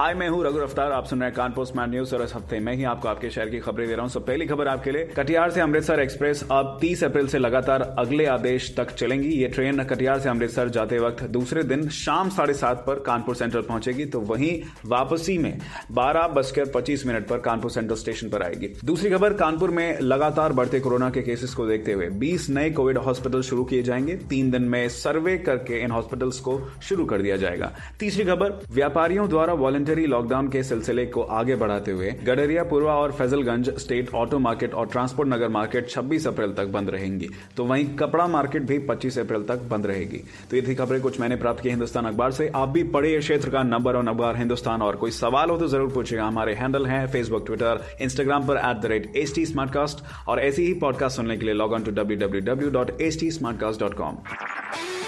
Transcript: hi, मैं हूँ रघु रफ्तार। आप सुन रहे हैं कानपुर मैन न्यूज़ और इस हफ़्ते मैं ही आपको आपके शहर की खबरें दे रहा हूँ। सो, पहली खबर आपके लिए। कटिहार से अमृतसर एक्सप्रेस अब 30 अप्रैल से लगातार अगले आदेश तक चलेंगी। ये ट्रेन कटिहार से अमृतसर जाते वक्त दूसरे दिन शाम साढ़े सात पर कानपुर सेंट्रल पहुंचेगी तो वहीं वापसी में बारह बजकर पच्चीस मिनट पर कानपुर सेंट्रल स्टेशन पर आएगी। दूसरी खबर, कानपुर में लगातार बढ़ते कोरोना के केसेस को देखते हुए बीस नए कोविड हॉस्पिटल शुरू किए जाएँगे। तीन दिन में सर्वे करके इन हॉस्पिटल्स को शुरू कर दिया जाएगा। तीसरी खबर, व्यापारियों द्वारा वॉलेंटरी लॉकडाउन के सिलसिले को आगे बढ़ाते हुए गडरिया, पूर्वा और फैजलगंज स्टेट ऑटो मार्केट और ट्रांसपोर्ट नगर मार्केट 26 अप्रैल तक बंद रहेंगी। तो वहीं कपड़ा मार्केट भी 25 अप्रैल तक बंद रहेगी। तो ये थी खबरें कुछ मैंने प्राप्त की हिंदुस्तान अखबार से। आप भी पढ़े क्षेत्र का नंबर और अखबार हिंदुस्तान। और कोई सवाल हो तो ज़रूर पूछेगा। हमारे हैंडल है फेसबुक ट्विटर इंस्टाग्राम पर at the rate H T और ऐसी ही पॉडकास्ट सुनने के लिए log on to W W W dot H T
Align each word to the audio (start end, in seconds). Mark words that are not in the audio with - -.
hi, 0.00 0.14
मैं 0.14 0.28
हूँ 0.28 0.44
रघु 0.44 0.58
रफ्तार। 0.58 0.92
आप 0.92 1.06
सुन 1.06 1.20
रहे 1.20 1.28
हैं 1.28 1.36
कानपुर 1.36 1.66
मैन 1.76 1.90
न्यूज़ 1.90 2.14
और 2.14 2.22
इस 2.22 2.34
हफ़्ते 2.34 2.58
मैं 2.60 2.74
ही 2.74 2.84
आपको 2.84 3.08
आपके 3.08 3.30
शहर 3.30 3.48
की 3.48 3.58
खबरें 3.58 3.88
दे 3.88 3.94
रहा 3.94 4.02
हूँ। 4.02 4.10
सो, 4.10 4.20
पहली 4.20 4.46
खबर 4.46 4.68
आपके 4.68 4.90
लिए। 4.90 5.04
कटिहार 5.04 5.50
से 5.50 5.60
अमृतसर 5.60 6.00
एक्सप्रेस 6.00 6.44
अब 6.50 6.78
30 6.80 7.02
अप्रैल 7.04 7.26
से 7.26 7.38
लगातार 7.38 7.82
अगले 7.98 8.26
आदेश 8.26 8.74
तक 8.76 8.90
चलेंगी। 8.90 9.28
ये 9.28 9.48
ट्रेन 9.48 9.82
कटिहार 9.84 10.20
से 10.20 10.28
अमृतसर 10.28 10.68
जाते 10.68 10.98
वक्त 10.98 11.22
दूसरे 11.24 11.62
दिन 11.62 11.88
शाम 11.88 12.28
साढ़े 12.28 12.54
सात 12.54 12.84
पर 12.86 13.00
कानपुर 13.00 13.36
सेंट्रल 13.36 13.62
पहुंचेगी 13.62 14.04
तो 14.04 14.20
वहीं 14.20 14.60
वापसी 14.86 15.36
में 15.38 15.58
बारह 15.92 16.28
बजकर 16.28 16.64
पच्चीस 16.64 17.06
मिनट 17.06 17.26
पर 17.26 17.38
कानपुर 17.38 17.70
सेंट्रल 17.70 17.96
स्टेशन 17.96 18.28
पर 18.28 18.42
आएगी। 18.42 18.72
दूसरी 18.84 19.10
खबर, 19.10 19.32
कानपुर 19.32 19.70
में 19.70 20.00
लगातार 20.00 20.52
बढ़ते 20.52 20.80
कोरोना 20.80 21.10
के 21.10 21.22
केसेस 21.22 21.54
को 21.54 21.66
देखते 21.66 21.92
हुए 21.92 22.08
बीस 22.16 22.48
नए 22.50 22.70
कोविड 22.70 22.98
हॉस्पिटल 22.98 23.42
शुरू 23.42 23.64
किए 23.64 23.82
जाएँगे। 23.82 24.16
तीन 24.30 24.50
दिन 24.50 24.62
में 24.62 24.88
सर्वे 24.88 25.36
करके 25.38 25.82
इन 25.82 25.90
हॉस्पिटल्स 25.90 26.40
को 26.40 26.60
शुरू 26.82 27.04
कर 27.04 27.22
दिया 27.22 27.36
जाएगा। 27.36 27.72
तीसरी 28.00 28.24
खबर, 28.24 28.58
व्यापारियों 28.72 29.28
द्वारा 29.28 29.54
वॉलेंटरी 29.90 30.06
लॉकडाउन 30.06 30.48
के 30.48 30.62
सिलसिले 30.62 31.04
को 31.06 31.22
आगे 31.36 31.54
बढ़ाते 31.56 31.90
हुए 31.90 32.10
गडरिया, 32.24 32.62
पूर्वा 32.64 32.94
और 32.94 33.12
फैजलगंज 33.12 33.70
स्टेट 33.78 34.14
ऑटो 34.14 34.38
मार्केट 34.38 34.74
और 34.74 34.86
ट्रांसपोर्ट 34.86 35.28
नगर 35.28 35.48
मार्केट 35.48 35.88
26 35.90 36.26
अप्रैल 36.26 36.52
तक 36.52 36.66
बंद 36.66 36.90
रहेंगी। 36.90 37.28
तो 37.56 37.64
वहीं 37.64 37.84
कपड़ा 37.96 38.26
मार्केट 38.26 38.62
भी 38.62 38.78
25 38.88 39.18
अप्रैल 39.18 39.42
तक 39.42 39.62
बंद 39.70 39.86
रहेगी। 39.86 40.22
तो 40.50 40.56
ये 40.56 40.62
थी 40.62 40.74
खबरें 40.74 41.00
कुछ 41.00 41.20
मैंने 41.20 41.36
प्राप्त 41.36 41.62
की 41.62 41.68
हिंदुस्तान 41.68 42.06
अखबार 42.06 42.30
से। 42.30 42.48
आप 42.54 42.68
भी 42.68 42.82
पढ़े 42.94 43.18
क्षेत्र 43.18 43.50
का 43.50 43.62
नंबर 43.62 43.96
और 43.96 44.08
अखबार 44.08 44.36
हिंदुस्तान। 44.36 44.82
और 44.82 44.96
कोई 44.96 45.10
सवाल 45.10 45.50
हो 45.50 45.58
तो 45.58 45.66
ज़रूर 45.66 45.90
पूछेगा। 45.92 46.24
हमारे 46.24 46.54
हैंडल 46.54 46.86
है 46.86 47.06
फेसबुक 47.06 47.46
ट्विटर 47.46 47.84
इंस्टाग्राम 48.00 48.46
पर 48.46 48.62
at 48.64 48.80
the 48.82 48.86
rate 48.86 49.12
H 49.16 49.34
T 49.34 49.44
और 50.28 50.40
ऐसी 50.40 50.66
ही 50.66 50.74
पॉडकास्ट 50.80 51.16
सुनने 51.16 51.36
के 51.36 51.44
लिए 51.46 51.54
log 51.54 51.72
on 51.72 51.82
to 51.82 51.90
W 51.92 52.18
W 52.18 52.40
W 52.54 52.70
dot 52.70 53.00
H 53.00 53.20
T 53.20 54.59